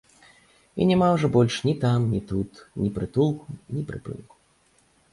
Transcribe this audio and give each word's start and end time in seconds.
І 0.81 0.87
няма 0.91 1.09
ўжо 1.17 1.27
больш 1.35 1.59
ні 1.69 1.75
там 1.85 2.09
ні 2.15 2.21
тут 2.33 2.51
ні 2.85 2.89
прытулку, 2.99 3.47
ні 3.79 3.89
прыпынку. 3.95 4.35